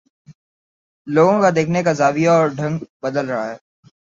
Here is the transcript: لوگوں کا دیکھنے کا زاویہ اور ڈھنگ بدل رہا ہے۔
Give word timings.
لوگوں 1.07 1.37
کا 1.41 1.49
دیکھنے 1.55 1.83
کا 1.83 1.93
زاویہ 1.93 2.29
اور 2.29 2.47
ڈھنگ 2.57 2.75
بدل 3.03 3.25
رہا 3.25 3.45
ہے۔ 3.51 3.57